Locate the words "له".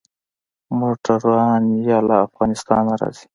2.07-2.15